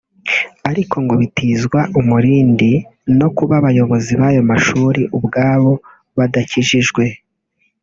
ariko 0.69 0.95
ngo 1.03 1.13
bitizwa 1.21 1.79
umurindi 1.99 2.71
no 3.19 3.27
kuba 3.37 3.53
abayobozi 3.59 4.11
b’ayo 4.19 4.41
mashuri 4.51 5.01
ubwabo 5.17 5.71
badakijijwe 6.17 7.05